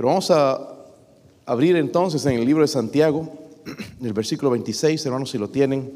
[0.00, 0.76] Pero vamos a
[1.44, 3.30] abrir entonces en el libro de Santiago,
[4.02, 5.92] el versículo 26, hermanos, si lo tienen.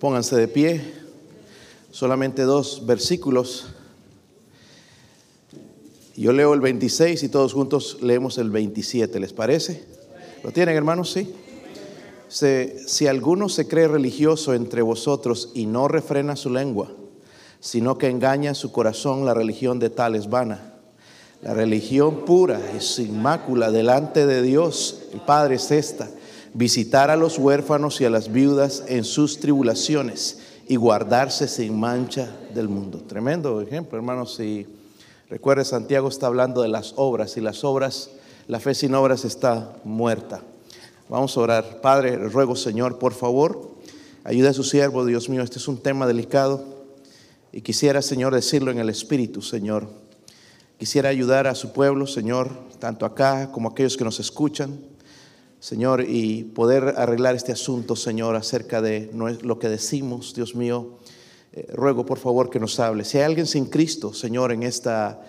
[0.00, 0.82] Pónganse de pie.
[1.92, 3.68] Solamente dos versículos.
[6.16, 9.84] Yo leo el 26 y todos juntos leemos el 27, ¿les parece?
[10.42, 11.12] ¿Lo tienen, hermanos?
[11.12, 11.32] Sí.
[12.28, 16.90] si alguno se cree religioso entre vosotros y no refrena su lengua,
[17.60, 20.72] sino que engaña su corazón, la religión de tal es vana.
[21.42, 26.08] La religión pura y sin mácula delante de Dios, el Padre es esta,
[26.54, 32.34] visitar a los huérfanos y a las viudas en sus tribulaciones y guardarse sin mancha
[32.54, 33.02] del mundo.
[33.06, 34.66] Tremendo ejemplo, hermanos, y
[35.28, 38.10] Recuerde, Santiago está hablando de las obras y las obras,
[38.46, 40.40] la fe sin obras está muerta.
[41.08, 41.80] Vamos a orar.
[41.80, 43.70] Padre, ruego Señor, por favor,
[44.22, 46.64] ayuda a su siervo, Dios mío, este es un tema delicado
[47.50, 49.88] y quisiera, Señor, decirlo en el Espíritu, Señor.
[50.78, 54.78] Quisiera ayudar a su pueblo, Señor, tanto acá como aquellos que nos escuchan,
[55.58, 60.98] Señor, y poder arreglar este asunto, Señor, acerca de lo que decimos, Dios mío
[61.54, 63.06] eh, ruego por favor que nos hable.
[63.06, 65.22] Si hay alguien sin Cristo, Señor, en esta,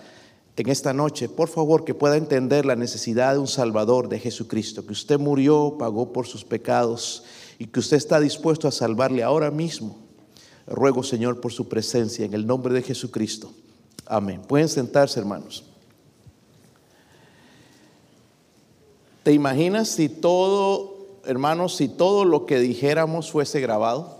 [0.54, 4.84] en esta noche, por favor que pueda entender la necesidad de un Salvador de Jesucristo,
[4.84, 7.24] que usted murió, pagó por sus pecados
[7.58, 9.96] y que usted está dispuesto a salvarle ahora mismo.
[10.66, 13.50] Ruego, Señor, por su presencia en el nombre de Jesucristo.
[14.08, 14.40] Amén.
[14.40, 15.64] Pueden sentarse, hermanos.
[19.22, 24.16] ¿Te imaginas si todo, hermanos, si todo lo que dijéramos fuese grabado?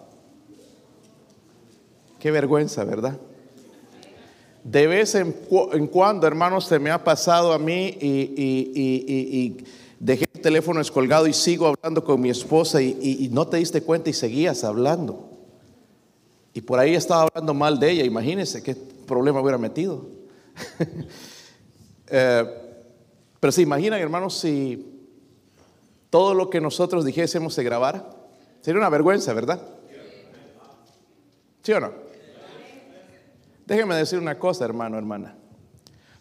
[2.21, 3.17] Qué vergüenza, ¿verdad?
[4.63, 5.33] De vez en,
[5.91, 9.57] cuando, hermanos, se me ha pasado a mí y,
[9.99, 14.11] dejé el teléfono descolgado y sigo hablando con mi esposa y, no te diste cuenta
[14.11, 15.31] y seguías hablando.
[16.53, 18.77] Y por ahí estaba hablando mal de ella, imagínense qué
[19.09, 20.07] problema hubiera metido.
[22.11, 22.43] Eh,
[23.39, 24.99] pero se imaginan, hermanos, si
[26.09, 28.09] todo lo que nosotros dijésemos se grabara,
[28.63, 29.61] sería una vergüenza, ¿verdad?
[31.63, 31.93] ¿Sí o no?
[33.67, 35.37] Déjeme decir una cosa, hermano, hermana.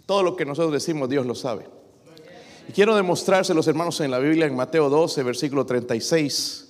[0.06, 1.70] Todo lo que nosotros decimos, Dios lo sabe.
[2.68, 6.68] Y quiero demostrárselos, hermanos, en la Biblia, en Mateo 12, versículo 36.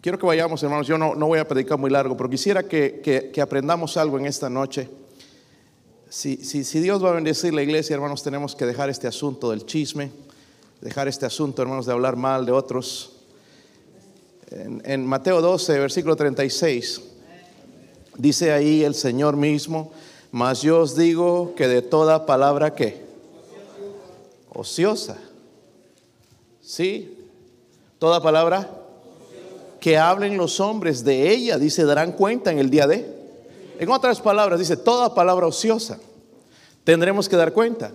[0.00, 0.86] Quiero que vayamos, hermanos.
[0.86, 4.48] Yo no, no voy a predicar muy largo, pero quisiera que, aprendamos algo en esta
[4.48, 4.88] noche.
[6.10, 9.64] Si, si, Dios va a bendecir la iglesia, hermanos, tenemos que dejar este asunto del
[9.64, 10.10] chisme,
[10.80, 13.12] dejar este asunto, hermanos, de hablar mal de otros.
[14.50, 17.00] En, en Mateo 12, versículo 36.
[18.18, 19.92] Dice ahí el Señor mismo,
[20.32, 23.04] mas yo os digo que de toda palabra que
[24.48, 25.16] ociosa.
[26.60, 27.18] ¿Sí?
[28.00, 28.68] Toda palabra
[29.78, 33.19] que hablen los hombres de ella, dice, darán cuenta en el día de.
[33.80, 35.98] En otras palabras, dice, toda palabra ociosa.
[36.84, 37.92] Tendremos que dar cuenta.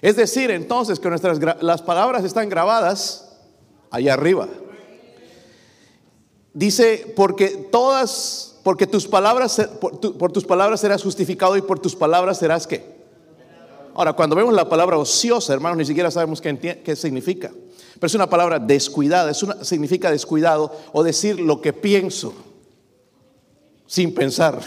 [0.00, 3.28] Es decir, entonces que nuestras las palabras están grabadas
[3.90, 4.46] allá arriba.
[6.54, 12.38] Dice, porque todas porque tus palabras, por, tus palabras serás justificado y por tus palabras
[12.38, 12.84] serás qué.
[13.94, 17.50] Ahora, cuando vemos la palabra ociosa, hermanos, ni siquiera sabemos qué, qué significa.
[17.94, 22.32] Pero es una palabra descuidada, es una, significa descuidado o decir lo que pienso
[23.86, 24.60] sin pensar.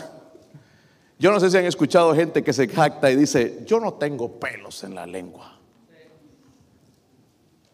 [1.17, 4.39] Yo no sé si han escuchado gente que se jacta y dice, yo no tengo
[4.39, 5.57] pelos en la lengua.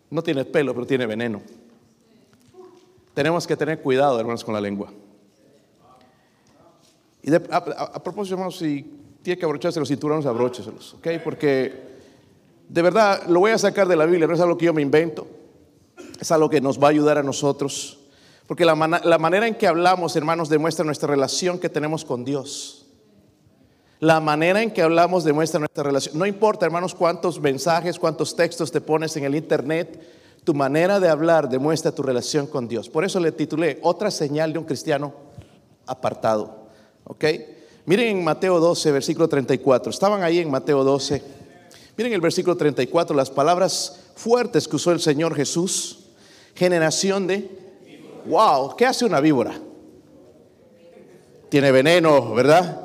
[0.10, 1.42] No tiene pelo, pero tiene veneno.
[3.14, 4.92] Tenemos que tener cuidado, hermanos, con la lengua.
[7.22, 7.40] Y a,
[8.04, 8.86] propósito, hermanos, si
[9.24, 11.08] tiene que abrocharse los cinturones, abrócheselos, ¿ok?
[11.24, 11.74] Porque
[12.70, 14.82] de verdad lo voy a sacar de la Biblia, no es algo que yo me
[14.82, 15.28] invento,
[16.20, 18.00] es algo que nos va a ayudar a nosotros.
[18.48, 22.86] Porque la, la manera en que hablamos, hermanos, demuestra nuestra relación que tenemos con Dios.
[24.00, 26.18] La manera en que hablamos demuestra nuestra relación.
[26.18, 30.00] No importa, hermanos, cuántos mensajes, cuántos textos te pones en el internet,
[30.44, 32.88] tu manera de hablar demuestra tu relación con Dios.
[32.90, 35.14] Por eso le titulé Otra señal de un cristiano
[35.88, 36.68] apartado.
[37.06, 37.26] ¿Ok?
[37.86, 39.90] Miren en Mateo 12, versículo 34.
[39.90, 41.22] Estaban ahí en Mateo 12.
[41.98, 46.10] Miren el versículo 34, las palabras fuertes que usó el Señor Jesús.
[46.54, 47.65] Generación de...
[48.26, 49.54] Wow, ¿qué hace una víbora?
[51.50, 52.82] Tiene veneno, ¿verdad?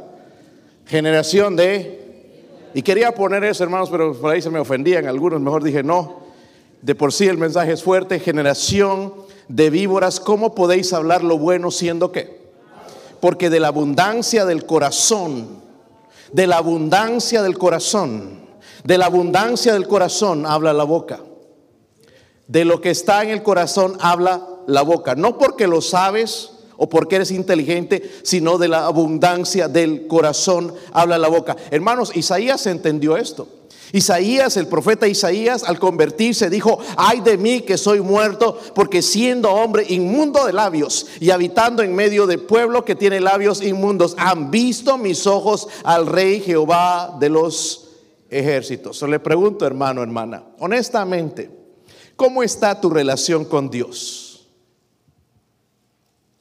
[0.87, 1.98] Generación de...
[2.75, 5.40] Y quería poner eso, hermanos, pero por ahí se me ofendían algunos.
[5.40, 6.20] Mejor dije, no.
[6.82, 8.20] De por sí el mensaje es fuerte.
[8.20, 9.14] Generación
[9.48, 12.40] de víboras, ¿cómo podéis hablar lo bueno siendo qué?
[13.20, 15.60] porque de la abundancia del corazón,
[16.32, 18.40] de la abundancia del corazón,
[18.82, 21.20] de la abundancia del corazón habla la boca.
[22.48, 25.15] De lo que está en el corazón habla la boca.
[25.15, 31.19] No porque lo sabes o porque eres inteligente, sino de la abundancia del corazón habla
[31.19, 31.57] la boca.
[31.71, 33.49] Hermanos, Isaías entendió esto.
[33.93, 39.51] Isaías, el profeta Isaías, al convertirse, dijo, ay de mí que soy muerto, porque siendo
[39.51, 44.51] hombre inmundo de labios y habitando en medio de pueblo que tiene labios inmundos, han
[44.51, 47.89] visto mis ojos al rey Jehová de los
[48.31, 49.03] ejércitos.
[49.03, 51.51] le pregunto, hermano, hermana, honestamente,
[52.17, 54.30] ¿cómo está tu relación con Dios?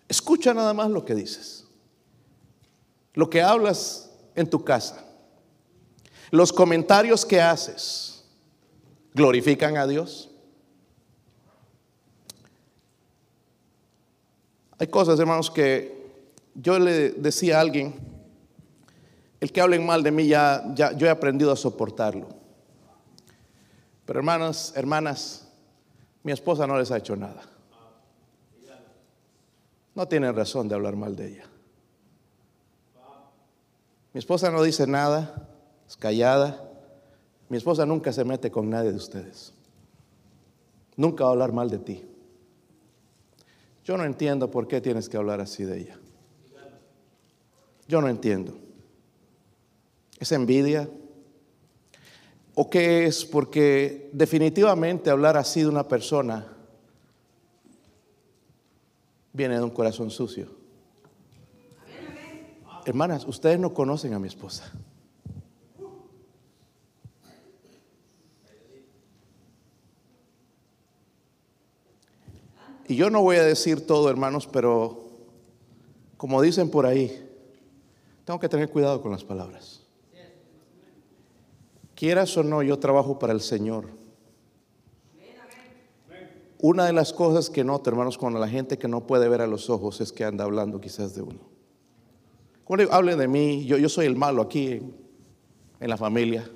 [0.10, 1.66] Escucha nada más lo que dices,
[3.14, 5.06] lo que hablas en tu casa
[6.32, 8.24] los comentarios que haces
[9.14, 10.30] glorifican a Dios.
[14.78, 15.98] Hay cosas, hermanos, que
[16.56, 17.96] yo le decía a alguien,
[19.40, 22.30] el que hablen mal de mí ya, ya yo he aprendido a soportarlo.
[24.06, 25.48] Pero hermanas, hermanas,
[26.24, 27.42] mi esposa no les ha hecho nada.
[30.00, 31.44] No tienen razón de hablar mal de ella.
[34.14, 35.46] Mi esposa no dice nada
[35.86, 36.72] es callada.
[37.50, 39.52] Mi esposa nunca se mete con nadie de ustedes.
[40.96, 42.06] Nunca va a hablar mal de ti.
[43.84, 46.00] Yo no entiendo por qué tienes que hablar así de ella.
[47.86, 48.58] Yo no entiendo.
[50.18, 50.90] ¿Es envidia?
[52.56, 53.26] ¿O qué es?
[53.26, 56.56] Porque definitivamente hablar así de una persona
[59.34, 60.48] viene de un corazón sucio.
[62.86, 64.72] Hermanas, ustedes no conocen a mi esposa.
[72.88, 75.04] Y yo no voy a decir todo, hermanos, pero
[76.18, 77.24] como dicen por ahí,
[78.26, 79.86] tengo que tener cuidado con las palabras.
[81.94, 83.99] Quieras o no, yo trabajo para el Señor.
[86.60, 89.48] Una de las cosas que noto, hermanos, con la gente que no puede ver a
[89.48, 91.40] los ojos es que anda hablando quizás de uno.
[92.66, 94.96] Cuando hable de mí, yo, yo soy el malo aquí en,
[95.80, 96.50] en la familia.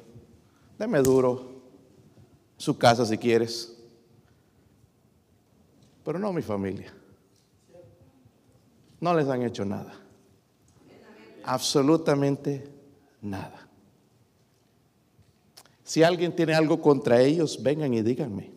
[0.77, 1.61] Deme duro,
[2.57, 3.73] su casa si quieres
[6.03, 6.93] pero no mi familia.
[8.99, 9.93] No les han hecho nada.
[11.45, 12.67] Absolutamente
[13.21, 13.67] nada.
[15.83, 18.51] Si alguien tiene algo contra ellos, vengan y díganme.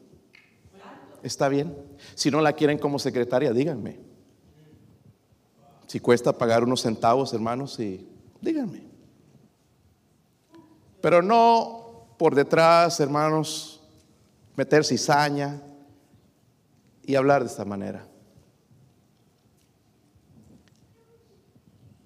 [1.27, 1.77] ¿Está bien?
[2.15, 3.99] Si no la quieren como secretaria, díganme.
[5.89, 8.09] Si cuesta pagar unos centavos, hermanos, y
[8.41, 8.85] díganme.
[11.01, 13.83] Pero no por detrás, hermanos,
[14.55, 15.61] meter cizaña,
[17.05, 18.07] y hablar de esta manera.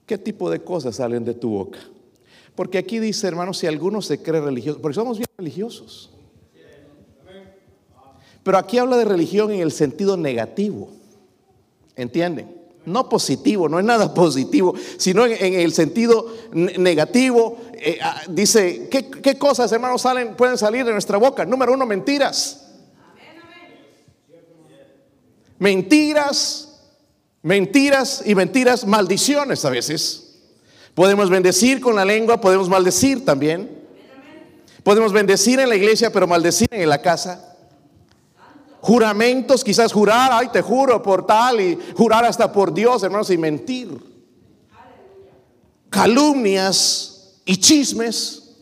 [0.06, 1.78] ¿Qué tipo de cosas salen de tu boca?
[2.54, 6.10] Porque aquí dice, hermanos, si alguno se cree religioso, porque somos bien religiosos.
[8.42, 10.90] Pero aquí habla de religión en el sentido negativo.
[11.96, 12.60] ¿Entienden?
[12.86, 17.58] No positivo, no es nada positivo, sino en, el sentido negativo.
[17.74, 21.44] Eh, ah, dice, ¿qué, ¿qué, cosas, hermanos, salen, pueden salir de nuestra boca?
[21.44, 22.66] Número uno, mentiras.
[25.58, 26.80] mentiras,
[27.42, 30.38] mentiras y mentiras, maldiciones a veces.
[30.94, 33.78] Podemos bendecir con la lengua, podemos maldecir también.
[34.82, 37.49] Podemos bendecir en la iglesia, pero maldecir en la casa.
[38.80, 43.36] Juramentos, quizás jurar, ay, te juro por tal, y jurar hasta por Dios, hermanos, y
[43.36, 43.98] mentir.
[45.90, 48.56] Calumnias y chismes.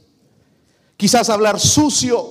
[0.97, 2.27] Quizás hablar sucio,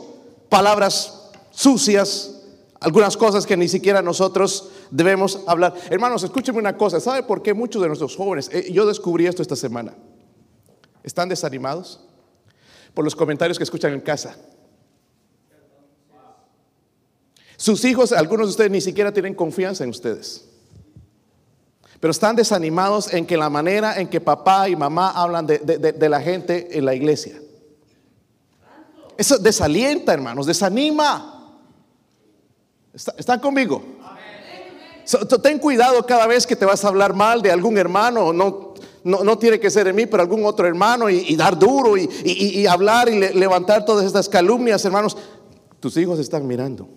[0.50, 2.38] palabras sucias,
[2.80, 5.74] algunas cosas que ni siquiera nosotros debemos hablar.
[5.90, 7.00] Hermanos, escúchenme una cosa.
[7.00, 9.96] ¿Sabe por qué muchos de nuestros jóvenes, eh, yo descubrí esto esta semana,
[11.04, 12.02] están desanimados
[12.94, 14.36] por los comentarios que escuchan en casa?
[17.58, 20.46] Sus hijos, algunos de ustedes ni siquiera tienen confianza en ustedes.
[22.00, 26.22] Pero están desanimados en que la manera en que papá y mamá hablan de, la
[26.22, 27.42] gente en la iglesia.
[29.18, 31.58] Eso desalienta, hermanos, desanima.
[32.94, 33.84] ¿Están conmigo?
[35.42, 38.74] ten cuidado cada vez que te vas a hablar mal de algún hermano, no,
[39.04, 43.10] no, tiene que ser de mí, pero algún otro hermano, y, dar duro y, hablar
[43.10, 45.18] y levantar todas estas calumnias, hermanos.
[45.80, 46.90] Tus hijos están mirando.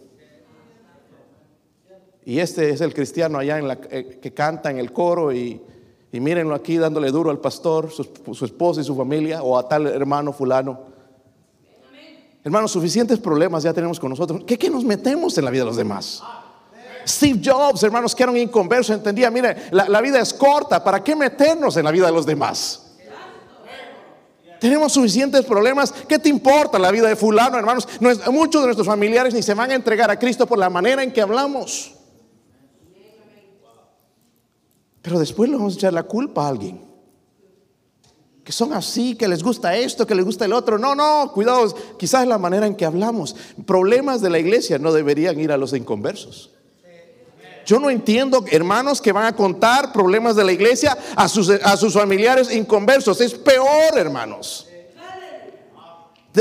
[2.31, 5.61] Y este es el cristiano allá en la, eh, que canta en el coro y,
[6.13, 9.89] mírenlo aquí dándole duro al pastor, su, su esposa y su familia, o a tal
[9.89, 10.79] hermano fulano.
[12.45, 14.45] Hermanos, suficientes problemas ya tenemos con nosotros.
[14.47, 16.23] ¿Qué, ¿Qué, nos metemos en la vida de los demás?
[17.05, 21.17] Steve Jobs, hermanos, que era un inconverso, entendía, mire, la, vida es corta, ¿para qué
[21.17, 22.93] meternos en la vida de los demás?
[24.61, 25.91] Tenemos suficientes problemas.
[25.91, 27.89] ¿Qué te importa la vida de fulano, hermanos?
[28.31, 31.13] muchos de nuestros familiares ni se van a entregar a Cristo por la manera en
[31.13, 31.97] que hablamos.
[35.03, 36.91] Pero después le vamos a echar la culpa a alguien
[38.45, 40.79] que son así, que les gusta esto, que les gusta el otro.
[40.79, 43.37] No, no, cuidado, quizás la manera en que hablamos.
[43.67, 46.51] Problemas de la iglesia no deberían ir a los inconversos.
[47.67, 51.77] Yo no entiendo, hermanos, que van a contar problemas de la iglesia a sus, a
[51.77, 53.21] sus familiares inconversos.
[53.21, 54.67] Es peor, hermanos.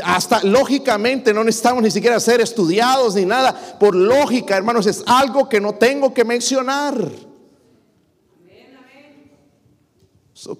[0.04, 3.54] Hasta lógicamente no necesitamos ni siquiera ser estudiados ni nada.
[3.80, 7.29] Por lógica, hermanos, es algo que no tengo que mencionar.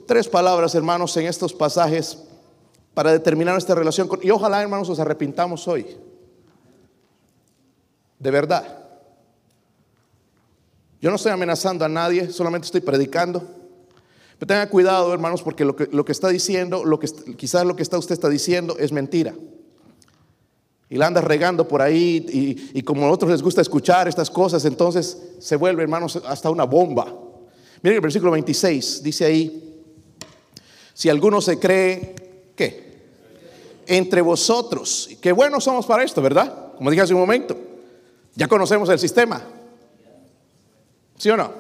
[0.06, 2.18] Tres palabras, hermanos, en estos pasajes
[2.94, 4.10] para determinar esta relación.
[4.22, 5.86] y ojalá, hermanos, nos arrepintamos hoy.
[8.18, 8.78] De verdad.
[11.02, 13.42] Yo no estoy amenazando a nadie, solamente estoy predicando.
[14.38, 17.08] Pero tenga cuidado, hermanos, porque lo que, lo que está diciendo, lo que,
[17.38, 19.34] quizás lo que está, usted está diciendo es mentira.
[20.90, 24.30] Y la anda regando por ahí y, y como a otros les gusta escuchar estas
[24.30, 27.06] cosas, entonces se vuelve, hermanos, hasta una bomba.
[27.82, 29.69] Miren el versículo 26, dice ahí,
[31.00, 32.14] si alguno se cree,
[32.58, 33.00] ¿qué?
[33.88, 35.10] Entre vosotros.
[35.22, 36.74] Qué buenos somos para esto, ¿verdad?
[36.76, 37.58] Como dije hace un momento.
[38.36, 39.42] Ya conocemos el sistema.
[41.18, 41.54] ¿Sí o no?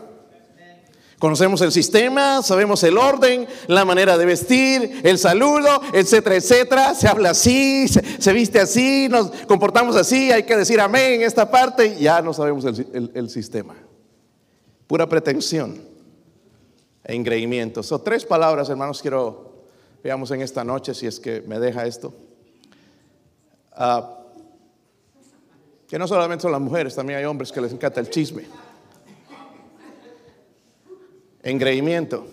[1.19, 6.93] Conocemos el sistema, sabemos el orden, la manera de vestir, el saludo, etcétera, etcétera.
[6.93, 11.49] Se habla así, se, viste así, nos comportamos así, hay que decir amén en esta
[11.49, 11.95] parte.
[11.97, 13.75] Ya no sabemos el, el sistema.
[14.85, 15.87] Pura pretensión
[17.03, 17.83] e engreimiento.
[17.83, 19.49] Son tres palabras, hermanos, quiero
[20.03, 22.13] veamos en esta noche si es que me deja esto.
[23.73, 24.15] Ah,
[25.87, 28.43] que no solamente son las mujeres, también hay hombres que les encanta el chisme.
[31.41, 32.27] Engreimiento.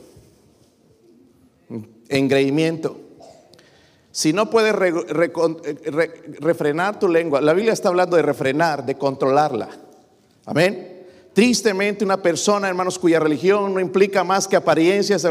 [2.09, 3.01] Engreimiento.
[4.11, 9.69] Si no puedes refrenar tu lengua, la Biblia está hablando de refrenar, de controlarla.
[10.47, 10.96] Amén.
[11.37, 15.23] Tristemente una persona, hermanos, cuya religión no implica más que apariencias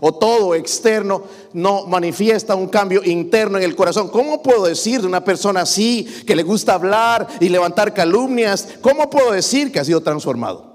[0.00, 4.08] o todo externo, no manifiesta un cambio interno en el corazón.
[4.08, 9.10] ¿Cómo puedo decir de una persona así, que le gusta hablar y levantar calumnias, cómo
[9.10, 10.74] puedo decir que ha sido transformado?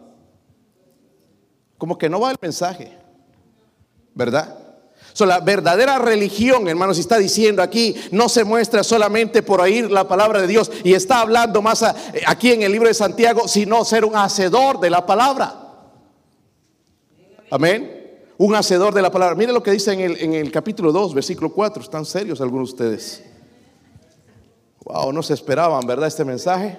[1.79, 2.95] Como que no va el mensaje,
[4.13, 4.59] ¿verdad?
[5.19, 10.41] La verdadera religión, hermanos, está diciendo aquí, no se muestra solamente por oír la palabra
[10.41, 11.83] de Dios y está hablando más
[12.25, 15.61] aquí en el libro de Santiago, sino ser un hacedor de la palabra.
[17.51, 17.99] Amén.
[18.37, 19.35] Un hacedor de la palabra.
[19.35, 21.83] Mire lo que dice en el, en el capítulo 2, versículo 4.
[21.83, 23.23] Están serios algunos de ustedes.
[24.85, 26.07] Wow, no se esperaban, ¿verdad?
[26.07, 26.77] Este mensaje.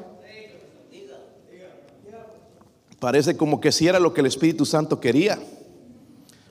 [2.98, 5.38] Parece como que si era lo que el Espíritu Santo quería.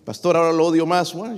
[0.03, 1.13] Pastor, ahora lo odio más.
[1.13, 1.38] Bueno,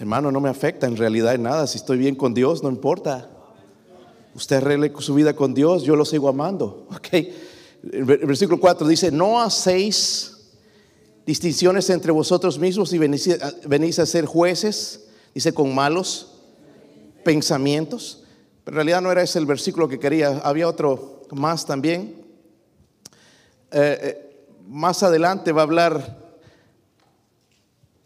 [0.00, 1.66] Hermano, no me afecta en realidad en nada.
[1.66, 3.28] Si estoy bien con Dios, no importa.
[4.34, 6.86] Usted arregle su vida con Dios, yo lo sigo amando.
[6.96, 7.08] Ok.
[7.82, 10.38] El versículo 4 dice: No hacéis
[11.26, 15.04] distinciones entre vosotros mismos y venís, a ser jueces,
[15.34, 16.32] dice, con malos
[17.22, 18.24] pensamientos.
[18.64, 22.24] Pero en realidad no era ese el versículo que quería, había otro más también.
[23.70, 26.18] Eh, eh, más adelante va a hablar,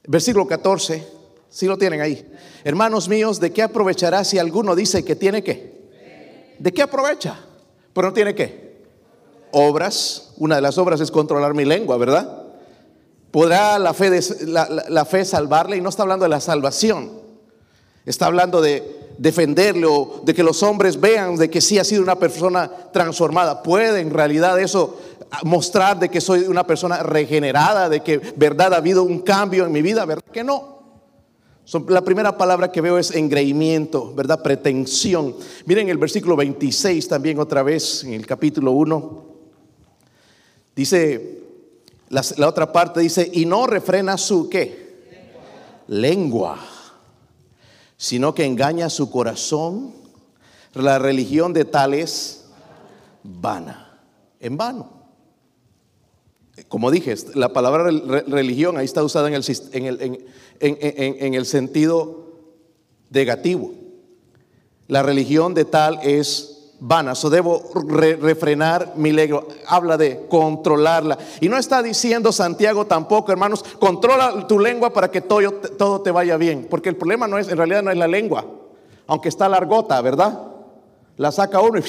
[0.08, 1.13] versículo 14
[1.54, 2.28] si lo tienen ahí.
[2.64, 5.84] Hermanos míos, ¿de qué aprovechará si alguno dice que tiene qué?
[6.58, 7.38] ¿De qué aprovecha?
[7.92, 8.82] Pero no tiene qué.
[9.52, 10.32] Obras.
[10.36, 12.42] Una de las obras es controlar mi lengua, ¿verdad?
[13.30, 15.76] ¿Podrá la fe, la, fe salvarle?
[15.76, 17.12] Y no está hablando de la salvación.
[18.04, 22.02] Está hablando de defenderle o de que los hombres vean de que sí ha sido
[22.02, 23.62] una persona transformada.
[23.62, 24.98] Puede en realidad eso
[25.44, 29.70] mostrar de que soy una persona regenerada, de que verdad ha habido un cambio en
[29.70, 30.73] mi vida, ¿verdad que no?
[31.88, 34.42] La primera palabra que veo es engreimiento, ¿verdad?
[34.42, 35.34] Pretensión.
[35.64, 39.24] Miren el versículo 26 también otra vez, en el capítulo 1.
[40.76, 41.40] Dice,
[42.10, 44.84] la, otra parte dice, y no refrena su qué?
[45.88, 46.58] Lengua.
[47.96, 49.92] Sino que engaña su corazón.
[50.74, 52.44] La religión de tales
[53.22, 54.00] vana,
[54.40, 55.04] en vano.
[56.68, 57.84] Como dije, la palabra
[58.26, 60.26] religión ahí está usada en el,
[60.60, 62.24] el sentido
[63.10, 63.72] negativo.
[64.88, 67.62] La religión de tal es vana, so debo
[68.20, 69.44] refrenar mi lengua.
[69.66, 71.16] Habla de controlarla.
[71.40, 76.10] Y no está diciendo Santiago tampoco, hermanos, controla tu lengua para que todo, todo te
[76.10, 76.66] vaya bien.
[76.68, 78.44] Porque el problema no es, en realidad no es la lengua,
[79.06, 80.38] aunque está largota, ¿verdad?
[81.16, 81.80] La saca uno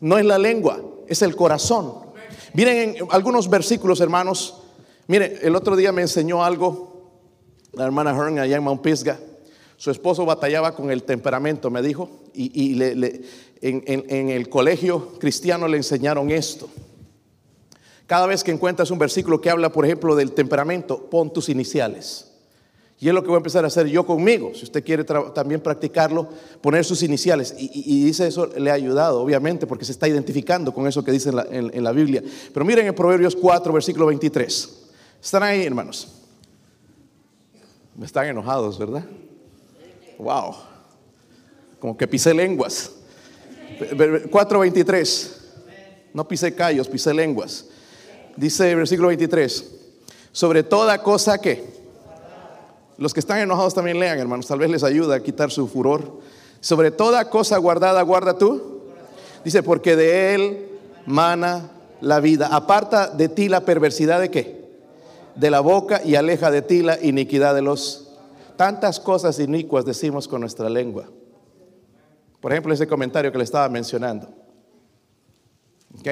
[0.00, 1.94] no es la lengua, es el corazón.
[2.54, 4.62] Miren en algunos versículos, hermanos.
[5.06, 6.97] Mire, el otro día me enseñó algo
[7.78, 9.18] la hermana Hearn allá en Mount Pisgah.
[9.76, 12.76] Su esposo batallaba con el temperamento, me dijo, y,
[13.60, 16.68] en, el colegio cristiano le enseñaron esto,
[18.06, 22.32] Cada vez que encuentras un versículo que habla, por ejemplo, del temperamento, pon tus iniciales.
[22.98, 24.50] Y es lo que voy a empezar a hacer yo conmigo.
[24.54, 26.28] Si usted quiere también practicarlo,
[26.60, 27.54] poner sus iniciales.
[27.56, 31.28] Y, dice eso, le ha ayudado, obviamente, porque se está identificando con eso que dice
[31.28, 32.24] en la, en la Biblia.
[32.52, 34.68] Pero miren en Proverbios 4, versículo 23.
[35.22, 36.17] ¿Están ahí, hermanos?
[37.98, 39.02] Me están enojados, ¿verdad?
[40.18, 40.54] Wow.
[41.80, 42.92] Como que pisé lenguas.
[43.80, 45.30] 4.23.
[46.14, 47.64] No pisé callos, pisé lenguas.
[48.36, 49.72] Dice versículo 23.
[50.30, 51.76] Sobre toda cosa que.
[52.98, 54.46] Los que están enojados también lean, hermanos.
[54.46, 56.20] Tal vez les ayuda a quitar su furor.
[56.60, 58.80] Sobre toda cosa guardada, guarda tú.
[59.44, 60.68] Dice, porque de él
[61.04, 62.46] mana la vida.
[62.46, 64.57] Aparta de ti la perversidad de qué?
[65.38, 68.10] De la boca y aleja de ti la iniquidad de los...
[68.56, 71.08] Tantas cosas inicuas decimos con nuestra lengua.
[72.40, 74.28] Por ejemplo, ese comentario que le estaba mencionando.
[75.96, 76.08] ¿Ok?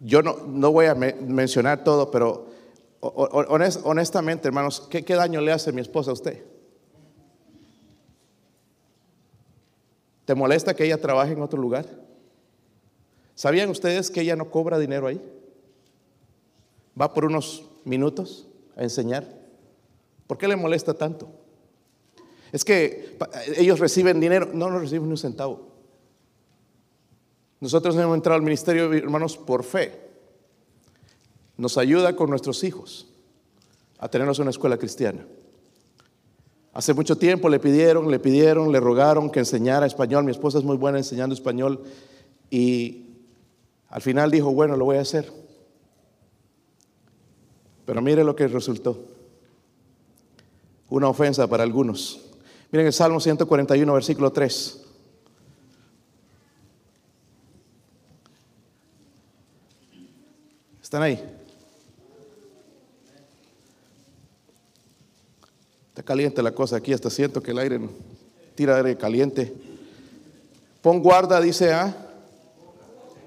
[0.00, 2.46] Yo no, no voy a mencionar todo, pero
[3.00, 6.42] honestamente, hermanos, ¿qué, ¿qué daño le hace mi esposa a usted?
[10.24, 11.84] ¿Te molesta que ella trabaje en otro lugar?
[13.34, 15.20] ¿Sabían ustedes que ella no cobra dinero ahí?
[16.98, 19.26] Va por unos minutos a enseñar.
[20.26, 21.28] ¿Por qué le molesta tanto?
[22.52, 23.16] Es que
[23.56, 25.68] ellos reciben dinero, no, no reciben ni un centavo.
[27.60, 30.00] Nosotros hemos entrado al ministerio, hermanos, por fe.
[31.56, 33.06] Nos ayuda con nuestros hijos
[33.98, 35.26] a tenernos una escuela cristiana.
[36.72, 40.24] Hace mucho tiempo le pidieron, le pidieron, le rogaron que enseñara español.
[40.24, 41.82] Mi esposa es muy buena enseñando español
[42.48, 43.06] y
[43.88, 45.39] al final dijo, bueno, lo voy a hacer.
[47.86, 48.98] Pero mire lo que resultó.
[50.88, 52.20] Una ofensa para algunos.
[52.72, 54.80] Miren el Salmo 141, versículo 3.
[60.82, 61.22] ¿Están ahí?
[65.88, 67.80] Está caliente la cosa aquí, hasta siento que el aire
[68.54, 69.52] tira aire caliente.
[70.82, 71.72] Pon guarda, dice.
[71.72, 71.94] Ah.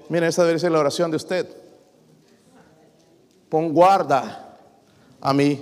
[0.08, 1.46] Miren, esa debe ser la oración de usted.
[3.48, 4.43] Pon guarda
[5.24, 5.60] a mi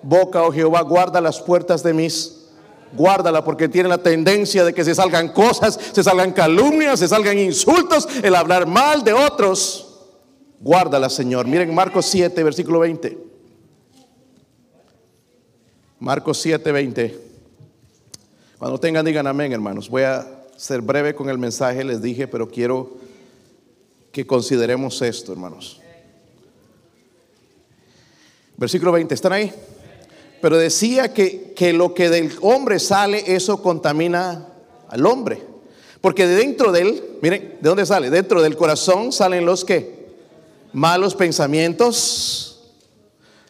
[0.00, 2.38] boca, oh Jehová, guarda las puertas de mis
[2.94, 7.38] guárdala porque tiene la tendencia de que se salgan cosas, se salgan calumnias, se salgan
[7.38, 9.88] insultos, el hablar mal de otros.
[10.60, 11.46] Guárdala, Señor.
[11.46, 13.18] Miren Marcos 7, versículo 20.
[15.98, 17.18] Marcos 7, 20.
[18.58, 19.88] Cuando tengan, digan amén, hermanos.
[19.88, 22.92] Voy a ser breve con el mensaje, les dije, pero quiero
[24.12, 25.81] que consideremos esto, hermanos.
[28.56, 29.52] Versículo 20, ¿están ahí?
[30.40, 34.48] Pero decía que, que lo que del hombre sale, eso contamina
[34.88, 35.42] al hombre.
[36.00, 38.10] Porque de dentro de él, miren, ¿de dónde sale?
[38.10, 40.02] Dentro del corazón salen los que?
[40.72, 42.72] Malos pensamientos,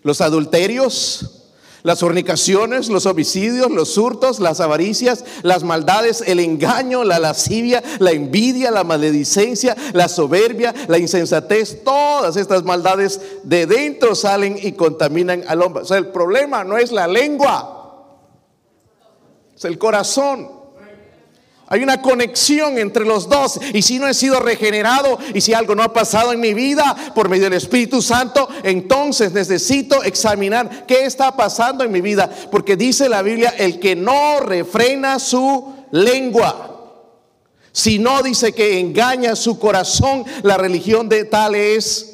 [0.03, 1.42] los adulterios,
[1.83, 8.13] las fornicaciones, los homicidios, los hurtos, las avaricias, las maldades, el engaño, la lascivia, la
[8.13, 15.45] envidia, la maledicencia, la soberbia, la insensatez, todas estas maldades de dentro salen y contaminan
[15.49, 15.83] al hombre.
[15.83, 18.07] O sea, el problema no es la lengua,
[19.57, 20.62] es el corazón.
[21.73, 23.59] Hay una conexión entre los dos.
[23.73, 26.95] Y si no he sido regenerado y si algo no ha pasado en mi vida
[27.15, 32.29] por medio del Espíritu Santo, entonces necesito examinar qué está pasando en mi vida.
[32.51, 36.99] Porque dice la Biblia, el que no refrena su lengua.
[37.73, 42.12] Si no dice que engaña su corazón, la religión de tal es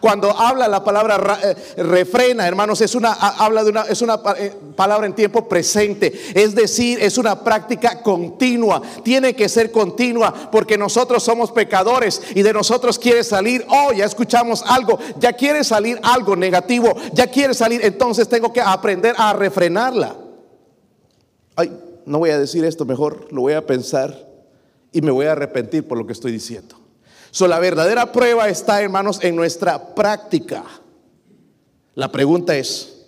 [0.00, 4.52] cuando habla la palabra eh, refrena, hermanos, es una habla de una es una eh,
[4.74, 10.78] palabra en tiempo presente, es decir, es una práctica continua, tiene que ser continua porque
[10.78, 15.98] nosotros somos pecadores y de nosotros quiere salir, oh, ya escuchamos algo, ya quiere salir
[16.02, 20.16] algo negativo, ya quiere salir, entonces tengo que aprender a refrenarla.
[21.56, 21.72] Ay,
[22.04, 24.28] no voy a decir esto, mejor lo voy a pensar
[24.92, 26.85] y me voy a arrepentir por lo que estoy diciendo
[27.40, 30.64] la verdadera prueba está, hermanos, en nuestra práctica.
[31.94, 33.06] La pregunta es,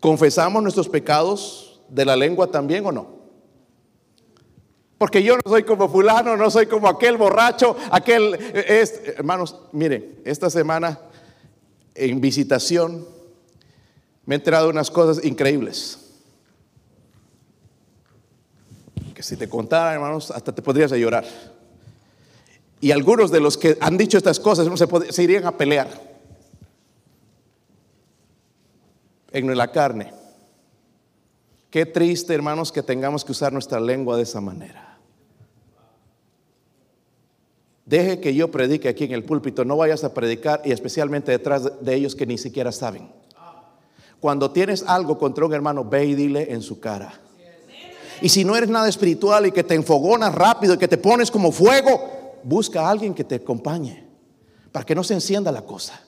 [0.00, 3.22] ¿confesamos nuestros pecados de la lengua también o no?
[4.98, 8.34] Porque yo no soy como fulano, no soy como aquel borracho, aquel...
[8.34, 10.98] Es, hermanos, miren, esta semana
[11.94, 13.06] en visitación
[14.24, 15.98] me he enterado de unas cosas increíbles.
[19.14, 21.24] Que si te contara, hermanos, hasta te podrías llorar.
[22.82, 25.88] Y algunos de los que han dicho estas cosas se, se irían a pelear
[29.30, 30.12] en la carne.
[31.70, 34.98] Qué triste, hermanos, que tengamos que usar nuestra lengua de esa manera.
[37.86, 41.84] Deje que yo predique aquí en el púlpito, no vayas a predicar y especialmente detrás
[41.84, 43.12] de ellos que ni siquiera saben.
[44.18, 47.14] Cuando tienes algo contra un hermano, ve y dile en su cara.
[48.20, 51.30] Y si no eres nada espiritual y que te enfogonas rápido y que te pones
[51.30, 54.06] como fuego, busca a alguien que te acompañe
[54.70, 56.00] para que no se encienda la cosa.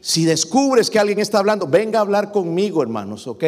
[0.00, 3.44] Si descubres que alguien está hablando, venga a hablar conmigo, hermanos, ¿ok?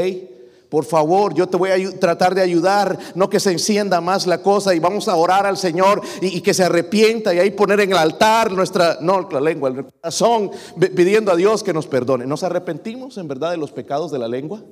[0.69, 4.43] Por favor, yo te voy a tratar de ayudar, no que se encienda más la
[4.43, 7.93] cosa y vamos a orar al Señor y, que se arrepienta y ahí poner en
[7.93, 10.51] el altar nuestra, no la lengua, el corazón,
[10.97, 12.27] pidiendo a Dios que nos perdone.
[12.27, 14.63] ¿Nos arrepentimos en verdad de los pecados de la lengua?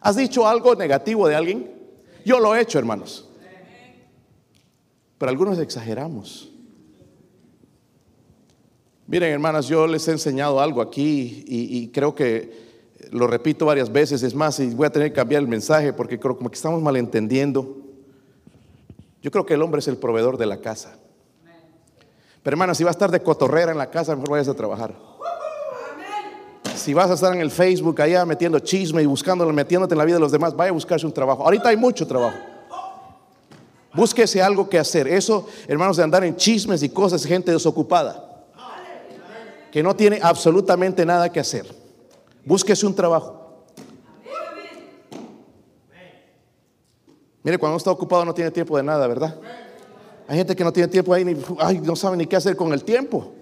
[0.00, 1.70] ¿Has dicho algo negativo de alguien?
[2.24, 3.25] Yo lo he hecho, hermanos.
[5.18, 6.50] Pero algunos exageramos.
[9.06, 12.66] Miren, hermanas, yo les he enseñado algo aquí y, creo que
[13.12, 16.18] lo repito varias veces, es más, y voy a tener que cambiar el mensaje porque
[16.18, 17.76] creo como que estamos malentendiendo.
[19.22, 20.98] Yo creo que el hombre es el proveedor de la casa.
[22.42, 24.96] Pero hermanas, si vas a estar de cotorrera en la casa, mejor vayas a trabajar.
[26.74, 30.04] Si vas a estar en el Facebook allá metiendo chisme y buscándolo, metiéndote en la
[30.04, 31.44] vida de los demás, vaya a buscarse un trabajo.
[31.44, 32.36] Ahorita hay mucho trabajo.
[33.96, 35.08] Búsquese algo que hacer.
[35.08, 38.26] Eso, hermanos, de andar en chismes y cosas, gente desocupada
[39.76, 41.66] que no tiene absolutamente nada que hacer.
[42.46, 43.66] Búsquese un trabajo.
[47.42, 49.36] Mire, cuando uno está ocupado no tiene tiempo de nada, ¿verdad?
[50.28, 52.72] Hay gente que no tiene tiempo ahí, ni, ay, no sabe ni qué hacer con
[52.72, 53.32] el tiempo.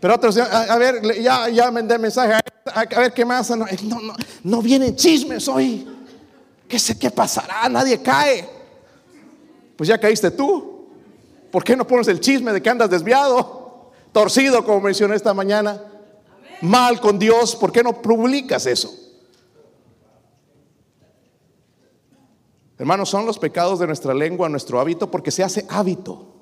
[0.00, 3.48] Pero otros, a, ver, ya, ya mandé mensaje, a, ver qué más.
[3.50, 3.66] No,
[4.00, 5.86] no, no, vienen chismes hoy.
[6.66, 7.68] ¿Qué sé qué pasará?
[7.68, 8.55] Nadie cae.
[9.76, 10.88] Pues ya caíste tú.
[11.50, 13.66] ¿Por qué no pones el chisme de que andas desviado?
[14.16, 15.78] torcido, como mencioné esta mañana,
[16.62, 18.90] mal con Dios, ¿por qué no publicas eso?
[22.78, 26.32] Hermanos, son los pecados de nuestra lengua, nuestro hábito, porque se hace hábito.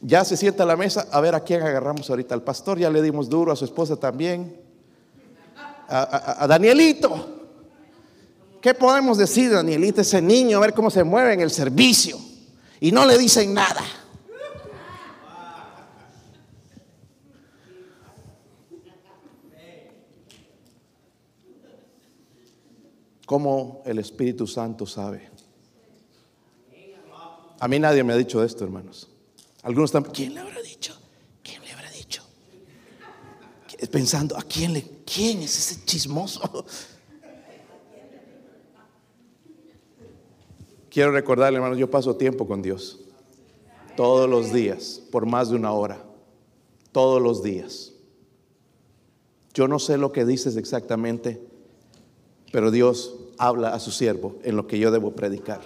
[0.00, 2.34] Ya se sienta a la mesa, a ver a quién agarramos ahorita.
[2.34, 4.58] Al pastor ya le dimos duro, a su esposa también.
[5.86, 7.37] A, a Danielito.
[8.60, 12.18] ¿Qué podemos decir, Danielito, ese niño, a ver cómo se mueve en el servicio?
[12.80, 13.82] Y no le dicen nada.
[23.26, 25.28] ¿Cómo el Espíritu Santo sabe?
[27.60, 29.08] A mí nadie me ha dicho esto, hermanos.
[29.62, 30.98] Algunos están, ¿quién le habrá dicho?
[31.42, 32.22] ¿Quién le habrá dicho?
[33.90, 36.64] Pensando, ¿a quién le, quién es ese chismoso?
[40.90, 43.00] Quiero recordarle, hermanos, yo paso tiempo con Dios.
[43.96, 46.02] Todos los días, por más de una hora.
[46.92, 47.92] Todos los días.
[49.52, 51.40] Yo no sé lo que dices exactamente,
[52.52, 55.60] pero Dios habla a su siervo en lo que yo debo predicar.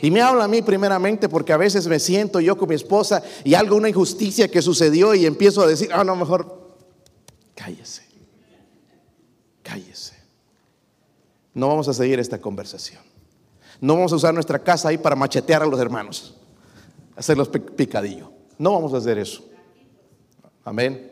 [0.00, 3.22] Y me habla a mí primeramente porque a veces me siento yo con mi esposa
[3.44, 6.74] y algo, una injusticia que sucedió y empiezo a decir, ah, no, mejor
[7.54, 8.02] cállese,
[9.62, 10.16] cállese.
[11.54, 13.00] No vamos a seguir esta conversación.
[13.82, 16.36] No vamos a usar nuestra casa ahí para machetear a los hermanos,
[17.16, 18.30] hacerlos picadillo.
[18.56, 19.44] No vamos a hacer eso.
[20.64, 21.10] Amén.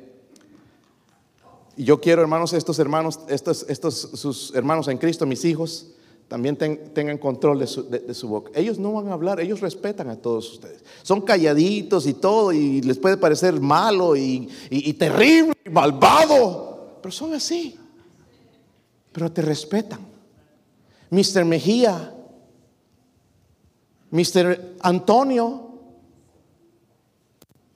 [1.76, 5.88] Y yo quiero, hermanos, estos hermanos, estos, estos sus hermanos en Cristo, mis hijos,
[6.28, 7.66] también tengan control de
[8.14, 8.52] su, boca.
[8.54, 10.84] Ellos no van a hablar, ellos respetan a todos ustedes.
[11.02, 17.10] Son calladitos y todo, y les puede parecer malo y, y terrible, y malvado, pero
[17.10, 17.76] son así.
[19.10, 19.98] Pero te respetan.
[21.10, 21.44] Mr.
[21.44, 22.14] Mejía,
[24.10, 24.76] Mr.
[24.80, 25.68] Antonio.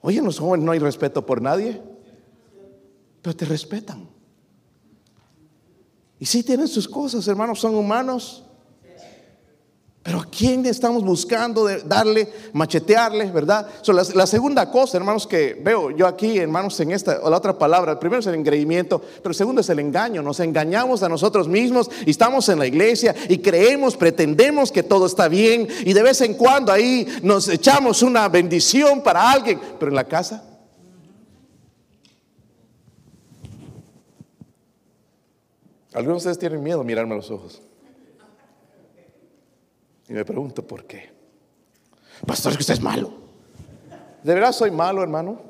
[0.00, 1.80] Oye, los jóvenes no hay respeto por nadie
[3.24, 4.06] pero te respetan.
[6.20, 8.43] Y sí tienen sus cosas, hermanos, son humanos.
[10.04, 13.66] Pero ¿a quién estamos buscando darle, machetearle, verdad?
[14.14, 17.92] la, segunda cosa, hermanos, que veo yo aquí, hermanos, en esta o la otra palabra,
[17.92, 20.20] el primero es el engreimiento, pero el segundo es el engaño.
[20.20, 25.06] Nos engañamos a nosotros mismos y estamos en la iglesia y creemos, pretendemos que todo
[25.06, 29.90] está bien y de vez en cuando ahí nos echamos una bendición para alguien, pero
[29.90, 30.44] en la casa
[35.94, 37.62] Algunos de ustedes tienen miedo a mirarme a los ojos.
[40.08, 41.10] Y me pregunto por qué.
[42.26, 43.12] Pastor, es que usted es malo.
[44.22, 45.40] ¿De verdad soy malo, hermano?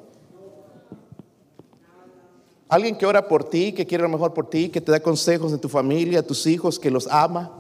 [2.69, 5.53] Alguien que ora por ti, que quiere lo mejor por ti, que te da consejos
[5.53, 7.53] en tu familia, a tus hijos, que los ama.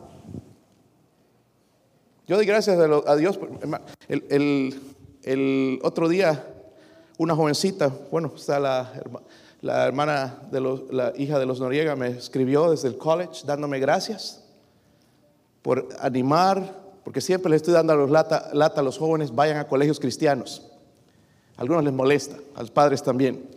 [2.26, 3.38] Yo doy gracias a Dios.
[4.09, 4.74] El,
[5.22, 6.46] el otro día,
[7.18, 8.90] una jovencita, bueno, está la
[9.64, 13.78] la hermana de los, la hija de los Noriega me escribió desde el college dándome
[13.78, 14.44] gracias
[15.62, 19.59] por animar, porque siempre le estoy dando a los lata, lata a los jóvenes, vayan
[19.59, 20.62] a colegios cristianos.
[21.57, 23.49] A algunos les molesta, a los padres también.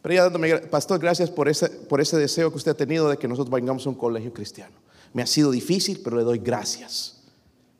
[0.00, 3.18] Pero ella dándome, pastor, gracias por ese, por ese deseo que usted ha tenido de
[3.18, 4.74] que nosotros vengamos a un colegio cristiano.
[5.12, 7.22] Me ha sido difícil, pero le doy gracias.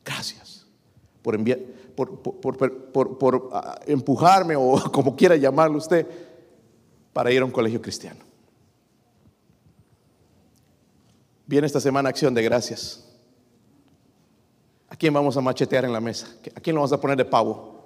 [0.05, 0.65] Gracias
[1.21, 1.59] por, enviar,
[1.95, 6.05] por, por, ah, empujarme o como quiera llamarlo usted
[7.13, 8.19] para ir a un colegio cristiano.
[11.47, 13.12] Viene esta semana acción de gracias.
[14.93, 16.27] ¿A quién vamos a machetear en la mesa?
[16.53, 17.83] ¿A quién lo vamos a poner de pavo?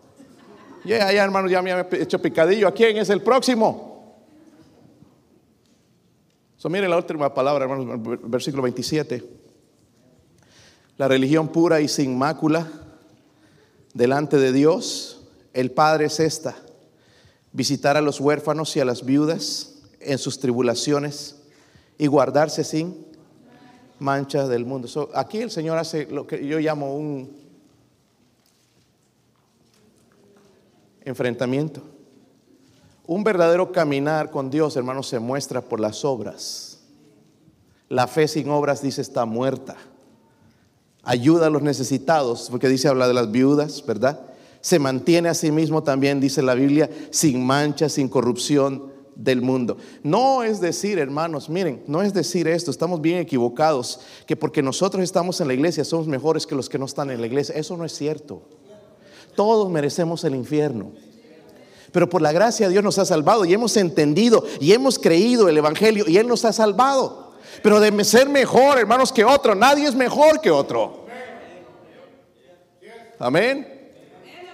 [0.83, 2.67] Ya, ya, hermano, ya me ha hecho picadillo.
[2.67, 4.17] ¿A quién es el próximo?
[6.57, 9.23] So, mire la última palabra, hermanos, versículo 27.
[10.97, 12.67] La religión pura y sin mácula
[13.93, 16.57] delante de Dios, el Padre es esta,
[17.53, 21.37] visitar a los huérfanos y a las viudas en sus tribulaciones
[21.97, 23.06] y guardarse sin
[23.99, 24.87] mancha del mundo.
[25.13, 27.31] aquí el Señor hace lo que yo llamo un
[31.03, 31.81] enfrentamiento.
[33.05, 36.79] Un verdadero caminar con Dios, hermanos, se muestra por las obras.
[37.87, 39.77] La fe sin obras, dice, está muerta.
[41.03, 44.19] Ayuda a los necesitados, porque dice, habla de las viudas, ¿verdad?
[44.59, 49.77] Se mantiene a sí mismo también, dice la Biblia, sin mancha, sin corrupción del mundo.
[50.03, 55.03] No es decir, hermanos, miren, no es decir esto, estamos bien equivocados, que porque nosotros
[55.03, 57.55] estamos en la iglesia somos mejores que los que no están en la iglesia.
[57.55, 58.41] Eso no es cierto.
[59.35, 60.91] Todos merecemos el infierno.
[61.91, 65.57] Pero por la gracia Dios nos ha salvado y hemos entendido y hemos creído el
[65.57, 67.33] Evangelio y Él nos ha salvado.
[67.63, 71.07] Pero de ser mejor, hermanos, que otro, nadie es mejor que otro.
[73.19, 73.76] Amén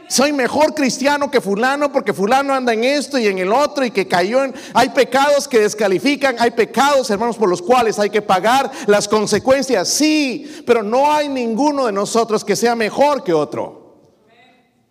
[0.08, 3.92] soy mejor cristiano que fulano porque fulano anda en esto y en el otro y
[3.92, 4.54] que cayó en...
[4.74, 9.88] Hay pecados que descalifican, hay pecados, hermanos, por los cuales hay que pagar las consecuencias,
[9.88, 13.98] sí, pero no hay ninguno de nosotros que sea mejor que otro.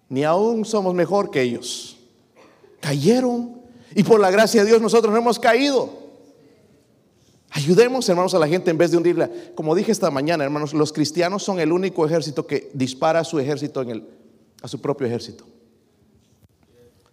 [0.09, 1.99] Ni aún somos mejor que ellos.
[2.81, 3.63] Cayeron
[3.95, 6.03] y por la gracia de Dios nosotros no hemos caído.
[7.51, 9.31] Ayudemos, hermanos, a la gente en vez de hundirla.
[9.55, 13.83] Como dije esta mañana, hermanos, los cristianos son el único ejército que dispara su ejército
[13.83, 14.22] en el
[14.63, 15.45] a su propio ejército.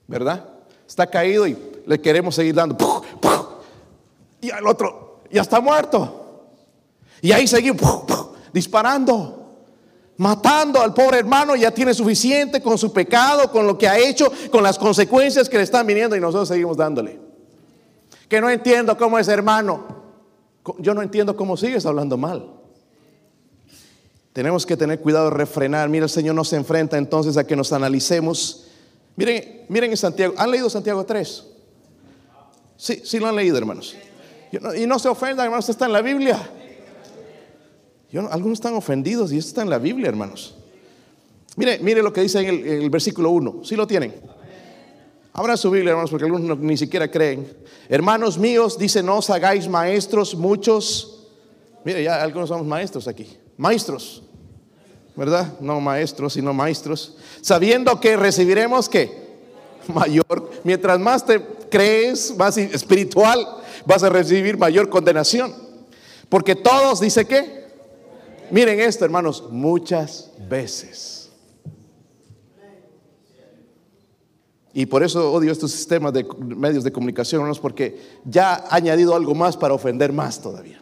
[0.07, 0.45] ¿Verdad?
[0.87, 3.03] Está caído y le queremos seguir dando.
[4.41, 6.47] Y al otro ya está muerto.
[7.21, 8.05] Y ahí seguimos
[8.53, 9.57] disparando,
[10.17, 11.55] matando al pobre hermano.
[11.55, 15.57] Ya tiene suficiente con su pecado, con lo que ha hecho, con las consecuencias que
[15.57, 17.19] le están viniendo y nosotros seguimos dándole.
[18.27, 19.99] Que no entiendo cómo es hermano.
[20.77, 22.58] Yo no entiendo cómo sigues hablando mal.
[24.33, 25.89] Tenemos que tener cuidado de refrenar.
[25.89, 28.65] Mira, el Señor nos enfrenta entonces a que nos analicemos.
[29.15, 30.33] Miren, miren en Santiago.
[30.37, 31.45] ¿Han leído Santiago 3?
[32.77, 33.95] Sí, sí lo han leído, hermanos.
[34.77, 36.39] Y no se ofendan, hermanos, está en la Biblia.
[38.31, 40.55] algunos están ofendidos y esto está en la Biblia, hermanos.
[41.55, 43.61] Mire, mire lo que dice en el, versículo 1.
[43.63, 44.13] ¿Sí lo tienen?
[45.33, 47.51] Abra su Biblia, hermanos, porque algunos ni siquiera creen.
[47.89, 51.27] Hermanos míos, dice, no os hagáis maestros muchos.
[51.83, 54.23] Mire, ya algunos somos maestros aquí maestros,
[55.17, 55.59] ¿verdad?
[55.59, 59.29] No maestros, sino maestros, sabiendo que recibiremos que
[59.93, 63.45] mayor, mientras más te crees, más espiritual,
[63.85, 65.53] vas a recibir mayor condenación.
[66.29, 67.67] Porque todos, dice que,
[68.49, 71.29] miren esto, hermanos, muchas veces.
[74.73, 79.15] Y por eso odio estos sistemas de medios de comunicación, hermanos, porque ya ha añadido
[79.15, 80.81] algo más para ofender más todavía.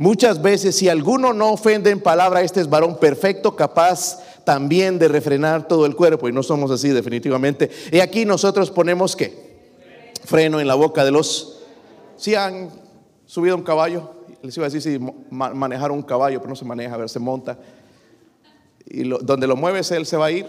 [0.00, 5.08] Muchas veces, si alguno no ofende en palabra, este es varón perfecto, capaz también de
[5.08, 6.26] refrenar todo el cuerpo.
[6.26, 7.70] Y no somos así, definitivamente.
[7.92, 9.60] Y aquí nosotros ponemos que
[10.24, 11.58] freno en la boca de los.
[12.16, 12.70] Si han
[13.26, 14.10] subido un caballo,
[14.40, 17.18] les iba a decir si manejar un caballo, pero no se maneja, a ver, se
[17.18, 17.58] monta.
[18.86, 20.46] Y donde lo mueves, él se va a ir,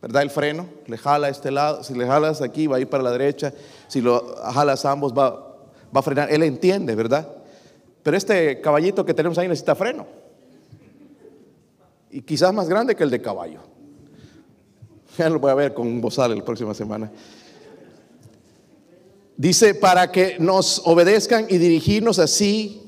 [0.00, 0.20] ¿verdad?
[0.20, 1.84] El freno, le jala a este lado.
[1.84, 3.54] Si le jalas aquí, va a ir para la derecha.
[3.86, 6.32] Si lo jalas ambos, va, va a frenar.
[6.32, 7.36] Él entiende, ¿verdad?
[8.02, 10.06] Pero este caballito que tenemos ahí necesita freno.
[12.10, 13.60] Y quizás más grande que el de caballo.
[15.18, 17.12] Ya lo voy a ver con un bozal la próxima semana.
[19.36, 22.82] Dice, para que nos obedezcan y dirigirnos así,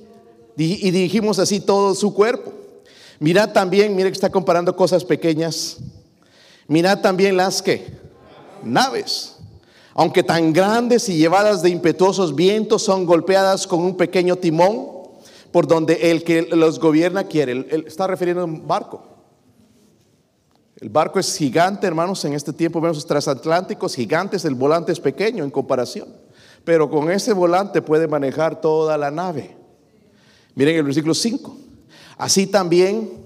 [0.57, 2.53] y dirigimos así todo su cuerpo.
[3.19, 5.79] Mirad también, mire que está comparando cosas pequeñas.
[6.67, 7.89] Mirad también las que,
[8.63, 9.37] naves,
[9.93, 14.94] aunque tan grandes y llevadas de impetuosos vientos, son golpeadas con un pequeño timón
[15.55, 17.53] por donde el que los gobierna quiere.
[17.53, 19.05] Él, está refiriendo a un barco.
[20.81, 24.99] El barco es gigante, hermanos, en este tiempo vemos los transatlánticos gigantes, el volante es
[24.99, 26.09] pequeño en comparación,
[26.65, 29.57] pero con ese volante puede manejar toda la nave.
[30.57, 31.57] Miren el versículo 5.
[32.19, 33.23] Así también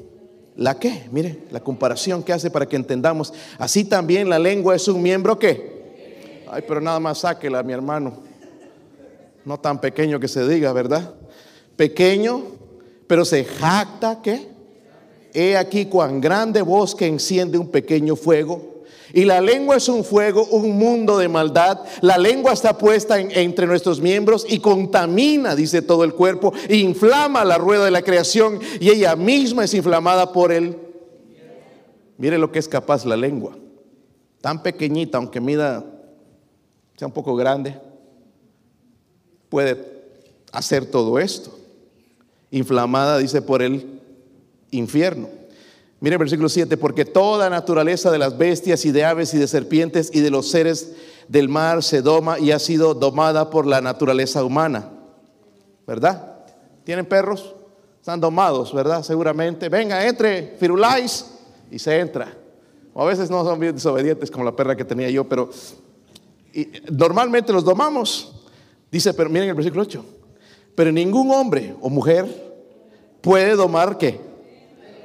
[0.54, 1.08] ¿La qué?
[1.12, 3.32] Mire, la comparación que hace para que entendamos.
[3.58, 6.44] Así también la lengua es un miembro que.
[6.50, 8.18] Ay, pero nada más sáquela, mi hermano.
[9.44, 11.14] No tan pequeño que se diga, ¿verdad?
[11.78, 12.42] Pequeño,
[13.06, 14.48] pero se jacta que.
[15.32, 18.82] He aquí cuán grande voz que enciende un pequeño fuego.
[19.12, 21.78] Y la lengua es un fuego, un mundo de maldad.
[22.00, 27.44] La lengua está puesta entre nuestros miembros y contamina, dice todo el cuerpo, e inflama
[27.44, 30.76] la rueda de la creación y ella misma es inflamada por él.
[32.16, 33.56] Mire lo que es capaz la lengua.
[34.40, 35.84] Tan pequeñita, aunque mida,
[36.96, 37.80] sea un poco grande,
[39.48, 39.76] puede
[40.50, 41.57] hacer todo esto.
[42.50, 44.00] Inflamada, dice, por el
[44.70, 45.28] infierno.
[46.00, 49.48] Mire el versículo 7, porque toda naturaleza de las bestias y de aves y de
[49.48, 50.92] serpientes y de los seres
[51.26, 54.90] del mar se doma y ha sido domada por la naturaleza humana.
[55.86, 56.36] ¿Verdad?
[56.84, 57.54] ¿Tienen perros?
[58.00, 59.02] Están domados, ¿verdad?
[59.02, 59.68] Seguramente.
[59.68, 61.26] Venga, entre, firuláis,
[61.70, 62.34] y se entra.
[62.94, 65.50] O a veces no son bien desobedientes como la perra que tenía yo, pero
[66.90, 68.32] normalmente los domamos.
[68.90, 70.04] Dice, pero miren el versículo 8.
[70.78, 72.24] Pero ningún hombre o mujer
[73.20, 74.20] puede domar qué?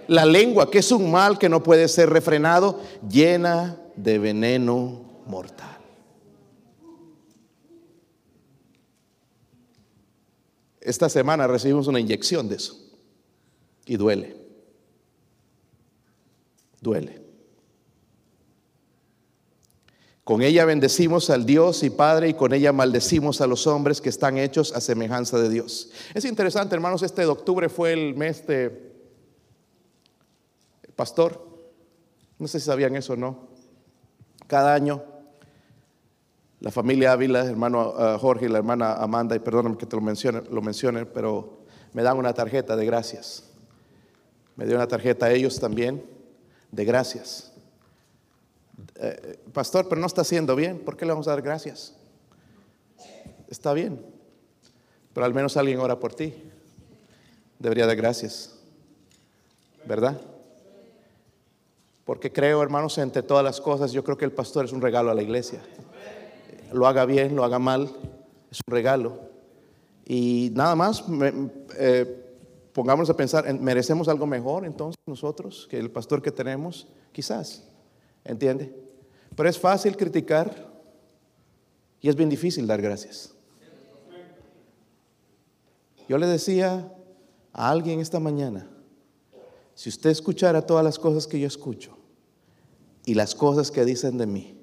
[0.08, 5.80] La lengua, que es un mal que no puede ser refrenado, llena de veneno mortal.
[10.80, 12.78] Esta semana recibimos una inyección de eso
[13.88, 14.38] y duele.
[16.82, 17.23] Duele.
[20.24, 24.10] Con ella bendecimos al Dios y Padre y con ella maldecimos a los hombres que
[24.10, 25.92] están hechos a semejanza de Dios.
[26.14, 28.94] Es interesante, hermanos, este de octubre fue el mes de
[30.96, 31.46] pastor.
[32.40, 33.50] No sé si sabían eso o no.
[34.48, 35.04] Cada año
[36.64, 40.02] la familia Ávila, hermano ah, Jorge y la hermana Amanda, y perdóname que te lo
[40.02, 43.44] mencione, lo mencione, pero me dan una tarjeta de gracias.
[44.56, 46.06] Me dio una tarjeta a ellos también
[46.72, 47.53] de gracias.
[48.96, 51.96] Eh, pastor, pero no está haciendo bien, ¿por qué le vamos a dar gracias?
[53.48, 54.04] Está bien,
[55.14, 56.34] pero al menos alguien ora por ti.
[57.60, 58.56] Debería dar gracias,
[59.86, 60.20] ¿verdad?
[62.06, 65.12] Porque creo, hermanos, entre todas las cosas, yo creo que el pastor es un regalo
[65.12, 65.62] a la iglesia.
[66.74, 67.90] Lo haga bien, lo haga mal,
[68.52, 69.20] es un regalo.
[70.06, 71.06] Y nada más,
[71.78, 72.26] eh,
[72.74, 76.88] pongámonos a pensar, ¿merecemos algo mejor entonces nosotros que el pastor que tenemos?
[77.14, 77.64] Quizás,
[78.24, 78.74] ¿entiende?
[79.36, 80.72] Pero es fácil criticar
[82.02, 83.34] y es bien difícil dar gracias.
[86.08, 86.94] Yo le decía
[87.54, 88.68] a alguien esta mañana,
[89.76, 91.98] si usted escuchara todas las cosas que yo escucho
[93.06, 94.58] y las cosas que dicen de mí,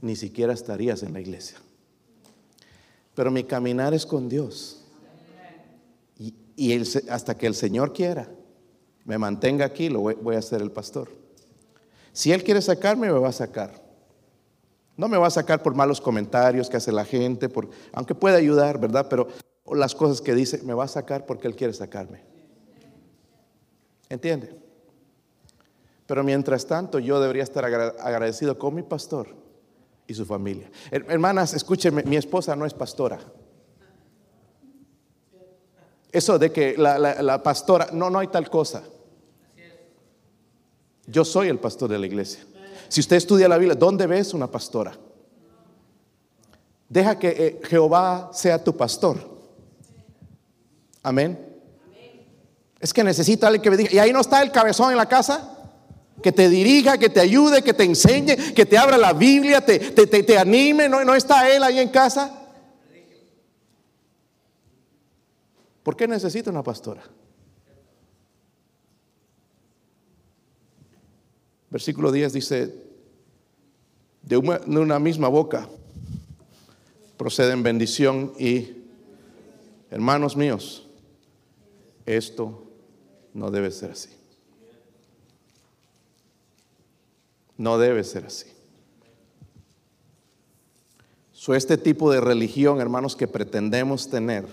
[0.00, 1.58] ni siquiera estarías en la iglesia.
[3.14, 4.78] Pero mi caminar es con Dios.
[6.56, 8.28] Y, hasta que el Señor quiera,
[9.04, 11.08] me mantenga aquí, lo voy, a ser el pastor.
[12.12, 13.82] Si Él quiere sacarme, me va a sacar.
[14.96, 18.36] No me va a sacar por malos comentarios que hace la gente, por, aunque pueda
[18.36, 19.06] ayudar, ¿verdad?
[19.08, 19.28] Pero
[19.72, 22.20] las cosas que dice, me va a sacar porque Él quiere sacarme.
[24.08, 24.54] ¿Entiende?
[26.06, 29.28] Pero mientras tanto yo debería estar agradecido con mi pastor
[30.06, 30.70] y su familia.
[30.90, 33.18] Hermanas, escúcheme, mi esposa no es pastora.
[36.10, 38.82] Eso de que la, pastora, no, no hay tal cosa.
[41.06, 42.44] Yo soy el pastor de la iglesia.
[42.88, 44.96] Si usted estudia la Biblia, ¿dónde ves una pastora?
[46.88, 49.16] Deja que eh, Jehová sea tu pastor.
[51.02, 51.38] Amén.
[52.78, 53.90] Es que necesita alguien que me diga.
[53.92, 55.58] Y ahí no está el cabezón en la casa.
[56.22, 59.78] Que te dirija, que te ayude, que te enseñe, que te abra la Biblia, te,
[59.78, 60.88] te, anime.
[60.88, 62.42] ¿No, ¿No está él ahí en casa?
[65.82, 67.02] ¿Por qué necesita una pastora?
[71.72, 72.74] Versículo 10 dice,
[74.20, 75.66] de una, misma boca
[77.16, 78.72] proceden bendición y,
[79.90, 80.86] hermanos míos,
[82.04, 82.62] esto
[83.32, 84.10] no debe ser así.
[87.56, 88.48] No debe ser así.
[91.32, 94.46] So, este tipo de religión, hermanos, que pretendemos tener,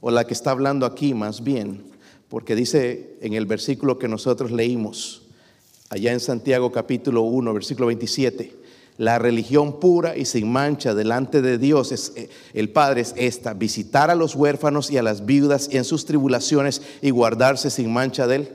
[0.00, 1.84] o la que está hablando aquí más bien,
[2.28, 5.27] porque dice en el versículo que nosotros leímos,
[5.90, 8.56] allá en Santiago capítulo 1, versículo 27,
[8.98, 13.54] la religión pura y sin mancha delante de Dios, es, eh, el Padre, es esta,
[13.54, 18.26] visitar a los huérfanos y a las viudas en sus tribulaciones y guardarse sin mancha
[18.26, 18.52] de él.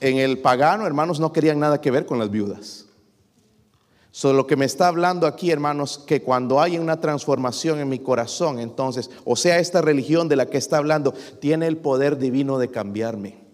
[0.00, 2.86] En el pagano, hermanos, no querían nada que ver con las viudas.
[4.10, 8.00] Solo lo que me está hablando aquí, hermanos, que cuando hay una transformación en mi
[8.00, 12.58] corazón, entonces, o sea, esta religión de la que está hablando, tiene el poder divino
[12.58, 13.47] de cambiarme.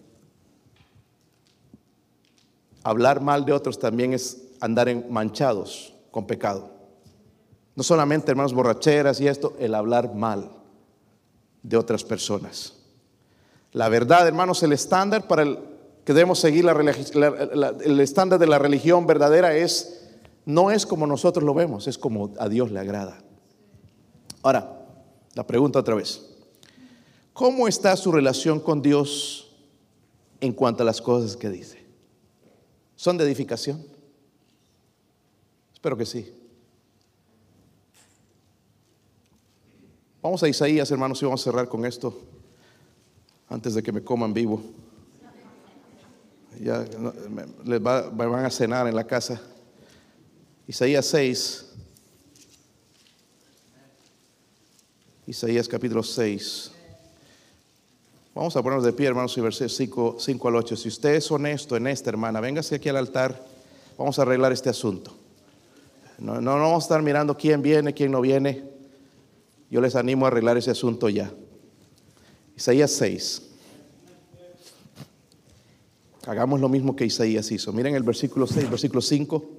[2.85, 6.69] Hablar mal de otros también es andar en manchados con pecado.
[7.75, 10.51] No solamente, hermanos, borracheras y esto, el hablar mal
[11.63, 12.75] de otras personas.
[13.71, 15.59] La verdad, hermanos, el estándar para el
[16.05, 20.07] que debemos seguir el estándar de la religión verdadera es
[20.45, 23.17] no es como nosotros lo vemos, es como a Dios le agrada.
[24.43, 24.85] Ahora,
[25.33, 26.21] la pregunta otra vez.
[27.33, 29.55] ¿Cómo está su relación con Dios
[30.39, 31.84] en cuanto a las cosas que dice?
[32.95, 33.85] ¿Son de edificación?
[35.73, 36.33] Espero que sí.
[40.21, 42.19] Vamos a Isaías, hermanos, y vamos a cerrar con esto
[43.47, 44.61] antes de que me coman vivo.
[46.59, 46.85] Ya
[47.65, 49.39] les van a cenar en la casa.
[50.67, 51.65] Isaías 6.
[55.27, 56.71] Isaías capítulo 6.
[58.35, 60.75] Vamos a ponernos de pie, hermanos, y versículos 5, al 8.
[60.75, 63.43] Si usted es honesto en esta, hermana, véngase aquí al altar.
[63.97, 65.15] Vamos a arreglar este asunto.
[66.19, 68.63] No, no, no vamos a estar mirando quién viene, quién no viene.
[69.71, 71.31] Yo les animo a arreglar ese asunto ya.
[72.55, 73.41] Isaías 6.
[76.27, 77.71] Hagamos lo mismo que Isaías hizo.
[77.73, 79.55] Miren el versículo 6, versículo 5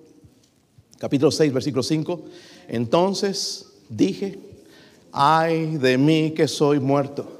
[0.98, 2.20] capítulo 6, versículo 5.
[2.68, 4.38] Entonces dije,
[5.12, 7.35] ay de mí que soy muerto,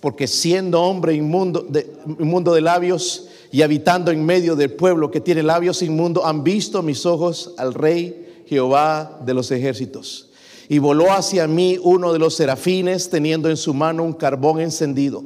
[0.00, 5.20] porque siendo hombre inmundo de, inmundo de labios y habitando en medio del pueblo que
[5.20, 10.30] tiene labios inmundos, han visto mis ojos al rey Jehová de los ejércitos.
[10.68, 15.24] Y voló hacia mí uno de los serafines teniendo en su mano un carbón encendido,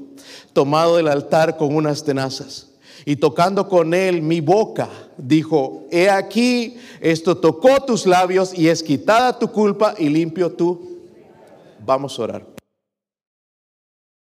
[0.53, 2.69] tomado del altar con unas tenazas
[3.05, 8.83] y tocando con él mi boca, dijo, he aquí, esto tocó tus labios y es
[8.83, 11.01] quitada tu culpa y limpio tú.
[11.85, 12.52] Vamos a orar.